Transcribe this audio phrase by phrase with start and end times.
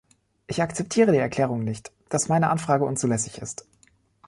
[0.47, 3.67] Ich akzeptiere die Erklärung nicht, dass meine Anfrage unzulässig ist.